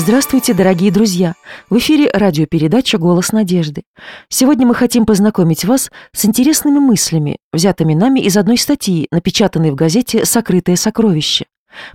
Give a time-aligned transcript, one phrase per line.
[0.00, 1.34] Здравствуйте, дорогие друзья!
[1.68, 3.82] В эфире радиопередача «Голос надежды».
[4.30, 9.74] Сегодня мы хотим познакомить вас с интересными мыслями, взятыми нами из одной статьи, напечатанной в
[9.74, 11.44] газете «Сокрытое сокровище».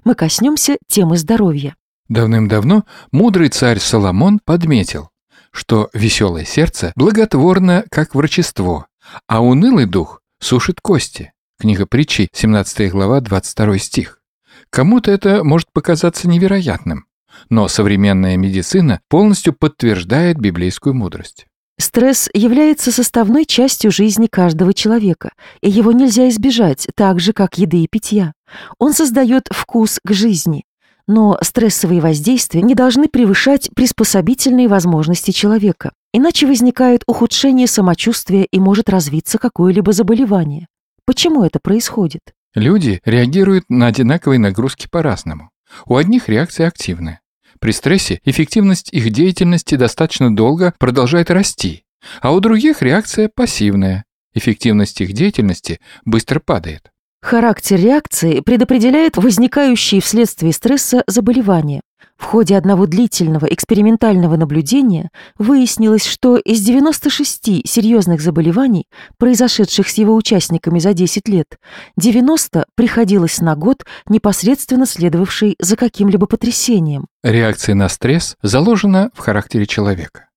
[0.04, 1.76] Мы коснемся темы здоровья.
[2.08, 5.10] Давным-давно мудрый царь Соломон подметил,
[5.50, 8.86] что веселое сердце благотворно, как врачество,
[9.28, 11.34] а унылый дух сушит кости.
[11.60, 14.22] Книга притчи, 17 глава, 22 стих.
[14.70, 17.08] Кому-то это может показаться невероятным,
[17.50, 21.46] но современная медицина полностью подтверждает библейскую мудрость.
[21.78, 27.84] Стресс является составной частью жизни каждого человека, и его нельзя избежать, так же, как еды
[27.84, 28.34] и питья.
[28.80, 30.64] Он создает вкус к жизни.
[31.08, 38.90] Но стрессовые воздействия не должны превышать приспособительные возможности человека, иначе возникает ухудшение самочувствия и может
[38.90, 40.68] развиться какое-либо заболевание.
[41.06, 42.22] Почему это происходит?
[42.56, 45.50] Люди реагируют на одинаковые нагрузки по-разному.
[45.86, 47.20] У одних реакция активная,
[47.60, 51.84] при стрессе эффективность их деятельности достаточно долго продолжает расти,
[52.22, 54.06] а у других реакция пассивная.
[54.34, 56.92] Эффективность их деятельности быстро падает.
[57.22, 61.82] Характер реакции предопределяет возникающие вследствие стресса заболевания.
[62.18, 70.16] В ходе одного длительного экспериментального наблюдения выяснилось, что из 96 серьезных заболеваний, произошедших с его
[70.16, 71.58] участниками за 10 лет,
[71.98, 77.08] 90 приходилось на год, непосредственно следовавший за каким-либо потрясением.
[77.24, 80.30] Реакция на стресс заложена в характере человека.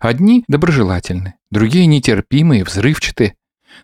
[0.00, 3.34] Одни доброжелательны, другие нетерпимые, взрывчатые,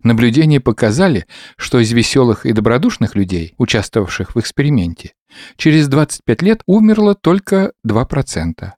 [0.02, 5.12] Наблюдения показали, что из веселых и добродушных людей, участвовавших в эксперименте,
[5.56, 8.70] через 25 лет умерло только 2%,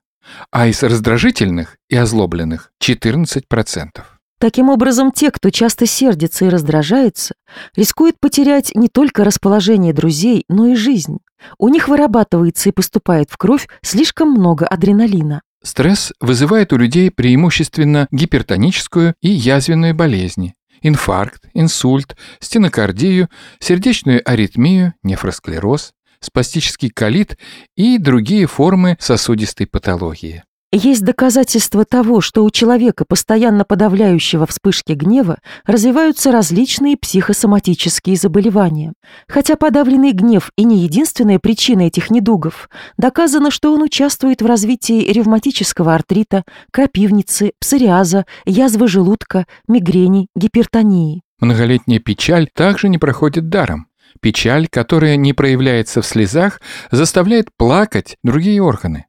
[0.51, 3.85] а из раздражительных и озлобленных– 14%.
[4.39, 7.33] Таким образом, те, кто часто сердится и раздражается,
[7.77, 11.19] рискуют потерять не только расположение друзей, но и жизнь.
[11.57, 15.41] У них вырабатывается и поступает в кровь слишком много адреналина.
[15.63, 23.29] Стресс вызывает у людей преимущественно гипертоническую и язвенную болезни, инфаркт, инсульт, стенокардию,
[23.59, 27.37] сердечную аритмию, нефросклероз, спастический колит
[27.75, 30.43] и другие формы сосудистой патологии.
[30.75, 38.93] Есть доказательства того, что у человека, постоянно подавляющего вспышки гнева, развиваются различные психосоматические заболевания.
[39.27, 45.11] Хотя подавленный гнев и не единственная причина этих недугов, доказано, что он участвует в развитии
[45.11, 51.21] ревматического артрита, крапивницы, псориаза, язвы желудка, мигрени, гипертонии.
[51.39, 53.89] Многолетняя печаль также не проходит даром.
[54.21, 59.05] Печаль, которая не проявляется в слезах, заставляет плакать другие органы.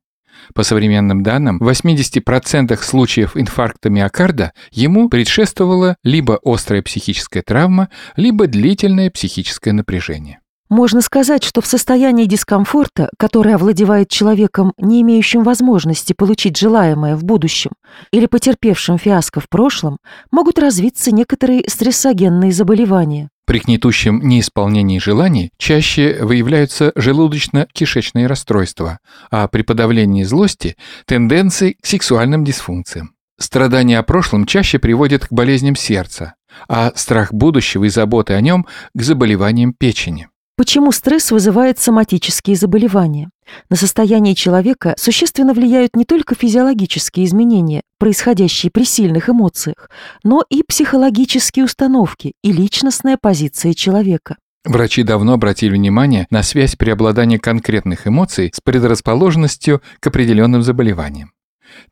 [0.55, 8.47] По современным данным, в 80% случаев инфаркта миокарда ему предшествовала либо острая психическая травма, либо
[8.47, 10.41] длительное психическое напряжение.
[10.71, 17.25] Можно сказать, что в состоянии дискомфорта, которое овладевает человеком, не имеющим возможности получить желаемое в
[17.25, 17.73] будущем
[18.13, 19.99] или потерпевшим фиаско в прошлом,
[20.31, 23.29] могут развиться некоторые стрессогенные заболевания.
[23.47, 28.99] При гнетущем неисполнении желаний чаще выявляются желудочно-кишечные расстройства,
[29.31, 33.15] а при подавлении злости– тенденции к сексуальным дисфункциям.
[33.39, 36.35] Страдания о прошлом чаще приводят к болезням сердца,
[36.69, 40.29] а страх будущего и заботы о нем– к заболеваниям печени.
[40.57, 43.31] Почему стресс вызывает соматические заболевания?
[43.71, 49.91] На состояние человека существенно влияют не только физиологические изменения, происходящие при сильных эмоциях,
[50.23, 54.37] но и психологические установки и личностная позиция человека.
[54.65, 61.33] Врачи давно обратили внимание на связь преобладания конкретных эмоций с предрасположенностью к определенным заболеваниям.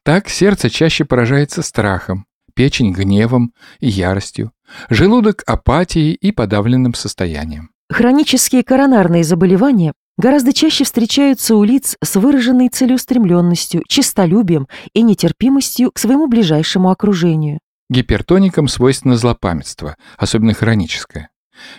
[0.04, 4.52] Так сердце чаще поражается страхом, печень гневом и яростью,
[4.88, 7.72] желудок апатией и подавленным состоянием.
[7.92, 15.98] Хронические коронарные заболевания гораздо чаще встречаются у лиц с выраженной целеустремленностью, честолюбием и нетерпимостью к
[15.98, 17.58] своему ближайшему окружению.
[17.90, 21.28] Гипертоникам свойственно злопамятство, особенно хроническое.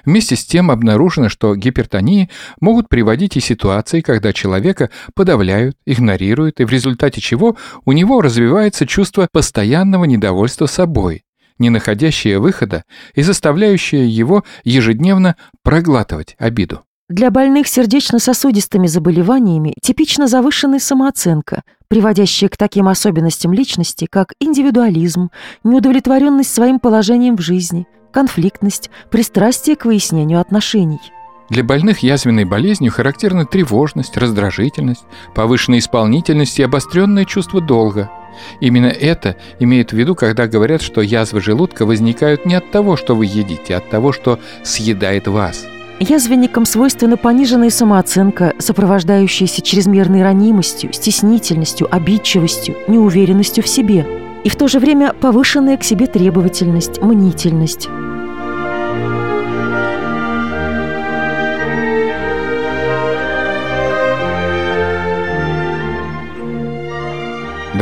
[0.05, 2.29] Вместе с тем обнаружено, что гипертонии
[2.61, 8.85] могут приводить и ситуации, когда человека подавляют, игнорируют, и в результате чего у него развивается
[8.85, 11.23] чувство постоянного недовольства собой,
[11.59, 12.83] не находящее выхода
[13.15, 16.81] и заставляющее его ежедневно проглатывать обиду.
[17.09, 25.29] Для больных сердечно-сосудистыми заболеваниями типична завышенная самооценка, приводящая к таким особенностям личности, как индивидуализм,
[25.63, 31.01] неудовлетворенность своим положением в жизни, конфликтность, пристрастие к выяснению отношений.
[31.49, 35.03] Для больных язвенной болезнью характерны тревожность, раздражительность,
[35.35, 38.09] повышенная исполнительность и обостренное чувство долга–
[38.59, 43.15] Именно это имеют в виду, когда говорят, что язвы желудка возникают не от того, что
[43.15, 45.65] вы едите, а от того, что съедает вас.
[45.99, 54.05] Язвенникам свойственна пониженная самооценка, сопровождающаяся чрезмерной ранимостью, стеснительностью, обидчивостью, неуверенностью в себе.
[54.43, 57.87] И в то же время повышенная к себе требовательность, мнительность.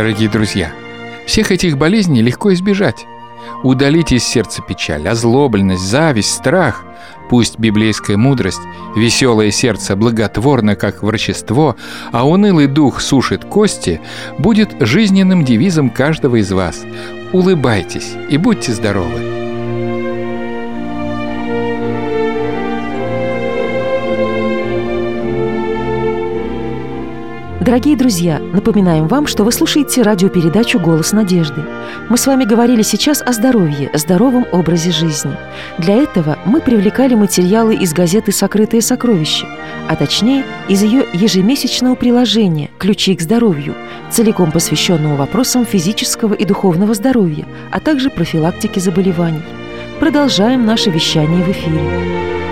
[0.01, 0.73] Дорогие друзья,
[1.27, 3.05] всех этих болезней легко избежать.
[3.61, 6.83] Удалите из сердца печаль, озлобленность, зависть, страх.
[7.29, 8.61] Пусть библейская мудрость,
[8.95, 11.75] веселое сердце благотворно, как врачество,
[12.11, 14.01] а унылый дух сушит кости,
[14.39, 16.83] будет жизненным девизом каждого из вас.
[17.31, 19.40] Улыбайтесь и будьте здоровы!
[27.61, 31.63] Дорогие друзья, напоминаем вам, что вы слушаете радиопередачу «Голос надежды».
[32.09, 35.37] Мы с вами говорили сейчас о здоровье, здоровом образе жизни.
[35.77, 39.45] Для этого мы привлекали материалы из газеты «Сокрытые сокровища»,
[39.87, 43.75] а точнее из ее ежемесячного приложения «Ключи к здоровью»,
[44.09, 49.43] целиком посвященного вопросам физического и духовного здоровья, а также профилактики заболеваний.
[49.99, 52.50] Продолжаем наше вещание в эфире.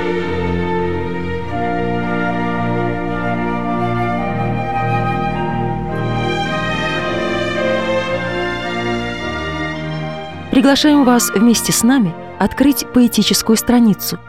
[10.70, 14.20] Приглашаем вас вместе с нами открыть поэтическую страницу.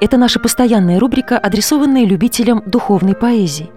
[0.00, 3.70] Это наша постоянная рубрика, адресованная любителям духовной поэзии.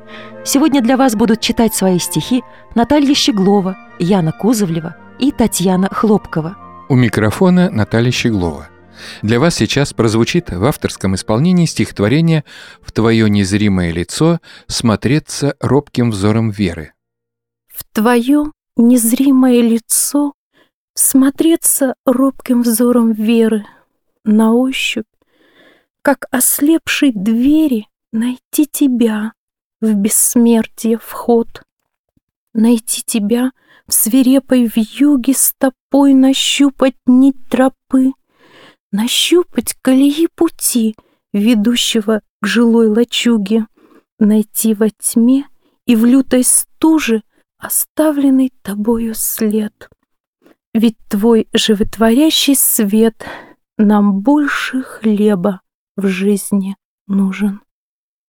[0.43, 2.41] Сегодня для вас будут читать свои стихи
[2.73, 6.57] Наталья Щеглова, Яна Кузовлева и Татьяна Хлопкова.
[6.89, 8.67] У микрофона Наталья Щеглова.
[9.21, 12.45] Для вас сейчас прозвучит в авторском исполнении стихотворение
[12.81, 16.93] «В твое незримое лицо смотреться робким взором веры».
[17.67, 20.33] В твое незримое лицо
[20.99, 23.67] Смотреться робким взором веры
[24.23, 25.05] на ощупь,
[26.01, 29.33] как ослепшей двери найти тебя
[29.79, 31.61] в бессмертие вход,
[32.53, 33.51] найти тебя
[33.85, 38.13] в свирепой вьюге стопой нащупать нить тропы,
[38.91, 40.95] нащупать колеи пути,
[41.31, 43.67] ведущего к жилой лачуге,
[44.17, 45.45] найти во тьме
[45.85, 47.21] и в лютой стуже
[47.59, 49.89] оставленный тобою след.
[50.73, 53.25] Ведь твой животворящий свет
[53.77, 55.61] нам больше хлеба
[55.95, 56.75] в жизни
[57.07, 57.61] нужен.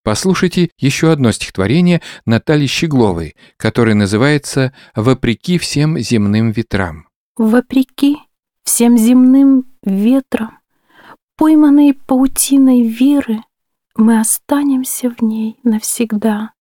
[0.05, 7.09] Послушайте еще одно стихотворение Натальи Щегловой, которое называется «Вопреки всем земным ветрам».
[7.37, 8.17] Вопреки
[8.65, 10.59] всем земным ветрам,
[11.37, 13.43] пойманной паутиной веры,
[13.97, 16.53] мы останемся в ней навсегда.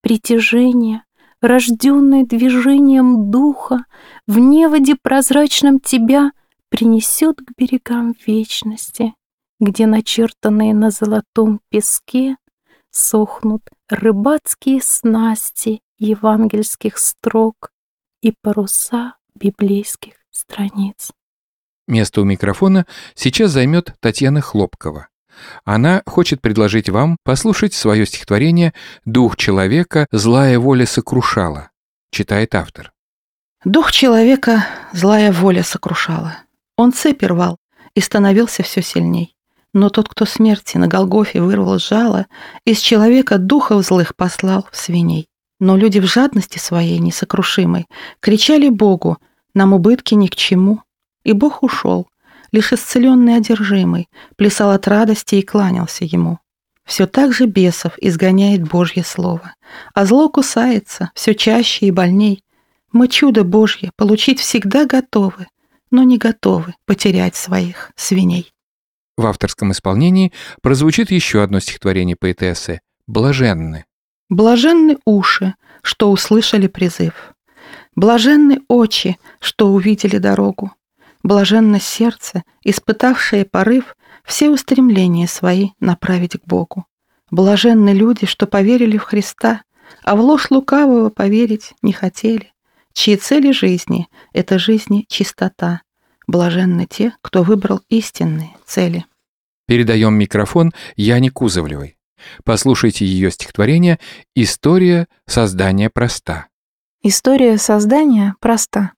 [0.00, 1.04] Притяжение,
[1.42, 3.84] рожденное движением духа,
[4.26, 6.32] в неводе прозрачном тебя
[6.70, 9.14] принесет к берегам вечности,
[9.60, 12.36] где начертанные на золотом песке
[12.90, 17.72] сохнут рыбацкие снасти евангельских строк
[18.22, 21.10] и паруса библейских страниц.
[21.88, 25.08] Место у микрофона сейчас займет Татьяна Хлопкова.
[25.64, 28.74] Она хочет предложить вам послушать свое стихотворение
[29.04, 31.70] «Дух человека злая воля сокрушала»,
[32.10, 32.92] читает автор.
[33.64, 36.36] Дух человека злая воля сокрушала.
[36.76, 37.58] Он цепи рвал
[37.94, 39.36] и становился все сильней.
[39.74, 42.26] Но тот, кто смерти на Голгофе вырвал жало,
[42.64, 45.28] из человека духов злых послал в свиней.
[45.60, 47.86] Но люди в жадности своей несокрушимой
[48.20, 49.18] кричали Богу,
[49.54, 50.82] нам убытки ни к чему.
[51.22, 52.08] И Бог ушел,
[52.52, 56.38] лишь исцеленный одержимый, плясал от радости и кланялся ему.
[56.84, 59.54] Все так же бесов изгоняет Божье Слово,
[59.94, 62.44] а зло кусается все чаще и больней.
[62.92, 65.46] Мы чудо Божье получить всегда готовы,
[65.90, 68.52] но не готовы потерять своих свиней.
[69.16, 70.32] В авторском исполнении
[70.62, 73.84] прозвучит еще одно стихотворение поэтессы «Блаженны».
[74.28, 77.34] Блаженны уши, что услышали призыв.
[77.94, 80.72] Блаженны очи, что увидели дорогу.
[81.22, 86.86] Блаженно сердце, испытавшее порыв, все устремления свои направить к Богу.
[87.30, 89.62] Блаженны люди, что поверили в Христа,
[90.02, 92.52] а в ложь лукавого поверить не хотели,
[92.92, 95.82] чьи цели жизни— это жизни чистота.
[96.26, 99.04] Блаженны те, кто выбрал истинные цели.
[99.66, 101.96] Передаем микрофон Яне Кузовлевой.
[102.44, 103.98] Послушайте ее стихотворение
[104.34, 106.46] «История создания проста».
[107.02, 108.92] История создания проста.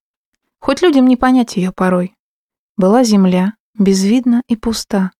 [0.64, 2.16] Хоть людям не понять ее порой.
[2.78, 5.11] Была земля, безвидна и пуста,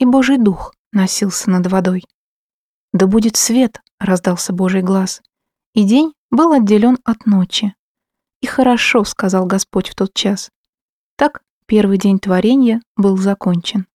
[0.00, 2.02] и Божий дух носился над водой.
[2.92, 5.22] «Да будет свет!»— раздался Божий глаз,
[5.74, 7.72] и день был отделен от ночи.
[8.40, 10.50] «И хорошо»,— сказал Господь в тот час.
[11.14, 13.86] Так первый день творения был закончен.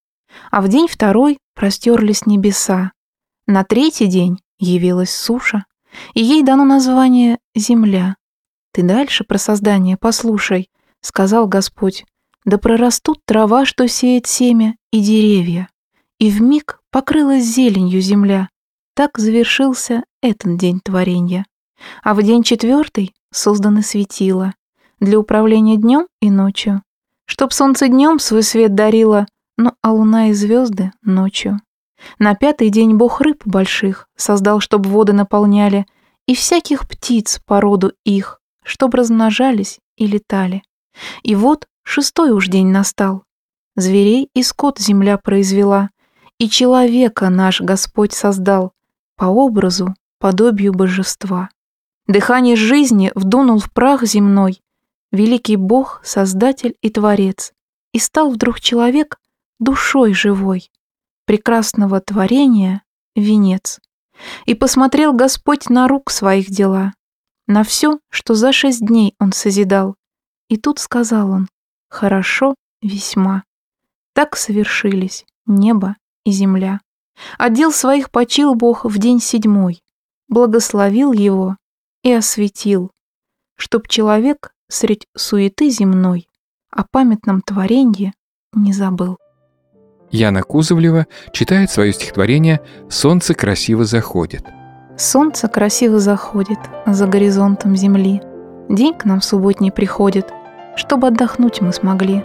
[0.49, 2.93] А в день второй простерлись небеса.
[3.47, 5.65] На третий день явилась суша,
[6.13, 8.15] и ей дано название «Земля».
[8.71, 10.69] «Ты дальше про создание послушай»,—
[11.05, 12.05] сказал Господь.
[12.45, 15.69] «Да прорастут трава, что сеет семя, и деревья,
[16.19, 18.49] и в миг покрылась зеленью земля.
[18.95, 21.45] Так завершился этот день творения.
[22.03, 24.53] А в день четвертый созданы светила
[24.99, 26.81] для управления днем и ночью,
[27.25, 31.59] чтоб солнце днем свой свет дарило, ну а луна и звезды ночью.
[32.19, 35.85] На пятый день бог рыб больших создал, чтоб воды наполняли,
[36.27, 40.63] и всяких птиц по роду их, чтоб размножались и летали.
[41.23, 43.23] И вот шестой уж день настал.
[43.75, 45.89] Зверей и скот земля произвела,
[46.37, 48.73] и человека наш Господь создал
[49.17, 51.49] по образу, подобию божества.
[52.07, 54.61] Дыхание жизни вдунул в прах земной,
[55.11, 57.53] великий Бог, Создатель и Творец,
[57.93, 59.19] и стал вдруг человек
[59.59, 60.71] душой живой,
[61.25, 62.83] прекрасного творения
[63.15, 63.79] венец.
[64.45, 66.93] И посмотрел Господь на рук своих дела,
[67.47, 69.95] на все, что за шесть дней он созидал.
[70.49, 71.47] И тут сказал он,
[71.89, 73.43] хорошо весьма.
[74.13, 76.79] Так совершились небо и земля.
[77.37, 79.81] Отдел своих почил Бог в день седьмой,
[80.27, 81.57] благословил его
[82.03, 82.91] и осветил,
[83.55, 86.27] чтоб человек средь суеты земной
[86.69, 88.13] о памятном творенье
[88.53, 89.17] не забыл.
[90.11, 94.45] Яна Кузовлева читает свое стихотворение «Солнце красиво заходит».
[94.97, 98.21] Солнце красиво заходит за горизонтом земли.
[98.69, 100.33] День к нам субботний приходит,
[100.75, 102.23] чтобы отдохнуть мы смогли,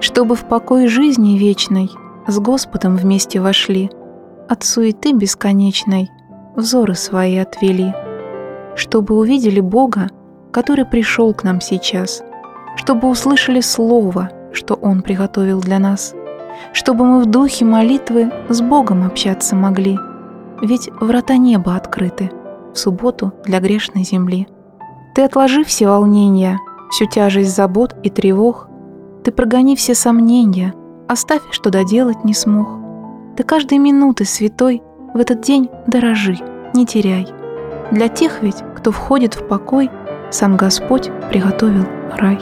[0.00, 1.90] чтобы в покой жизни вечной
[2.26, 3.90] с Господом вместе вошли,
[4.48, 6.10] от суеты бесконечной
[6.56, 7.92] взоры свои отвели
[8.74, 10.08] чтобы увидели Бога,
[10.50, 12.22] который пришел к нам сейчас,
[12.76, 16.14] чтобы услышали Слово, что Он приготовил для нас,
[16.72, 19.98] чтобы мы в духе молитвы с Богом общаться могли,
[20.60, 22.30] ведь врата неба открыты
[22.72, 24.46] в субботу для грешной земли.
[25.14, 26.58] Ты отложи все волнения,
[26.90, 28.68] всю тяжесть забот и тревог,
[29.24, 30.74] ты прогони все сомнения,
[31.08, 32.68] оставь, что доделать не смог.
[33.36, 34.82] Ты каждой минуты святой
[35.14, 36.38] в этот день дорожи,
[36.74, 37.26] не теряй—
[37.92, 39.90] для тех ведь, кто входит в покой,
[40.30, 41.84] сам Господь приготовил
[42.16, 42.38] рай.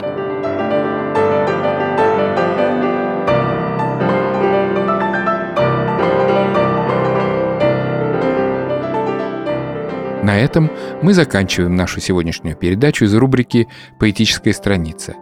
[10.30, 10.70] На этом
[11.02, 13.66] мы заканчиваем нашу сегодняшнюю передачу из рубрики
[13.98, 15.16] «Поэтическая страница».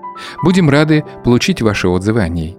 [0.45, 2.59] Будем рады получить ваши отзывы о ней.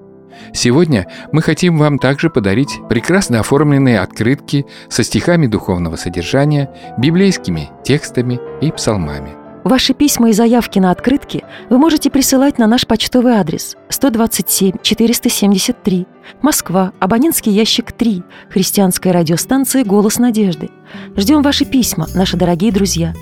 [0.52, 8.40] Сегодня мы хотим вам также подарить прекрасно оформленные открытки со стихами духовного содержания, библейскими текстами
[8.62, 9.39] и псалмами.
[9.64, 16.08] Ваши письма и заявки на открытки вы можете присылать на наш почтовый адрес 127 473,
[16.42, 20.70] Москва, абонентский ящик 3, христианская радиостанция «Голос надежды».
[21.18, 23.14] Ждем ваши письма, наши дорогие друзья.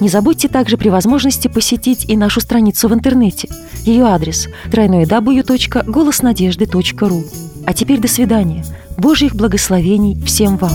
[0.00, 3.50] Не забудьте также при возможности посетить и нашу страницу в интернете.
[3.84, 7.24] Ее адрес www.голоснадежды.ру.
[7.66, 8.64] А теперь до свидания.
[8.96, 10.72] Божьих благословений всем вам.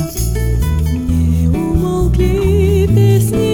[2.18, 3.47] Не песни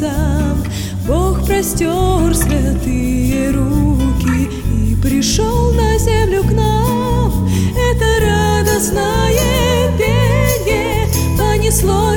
[0.00, 0.64] небесам.
[1.06, 4.50] Бог простер святые руки
[4.90, 7.48] и пришел на землю к нам.
[7.76, 11.06] Это радостное пение
[11.38, 12.16] понесло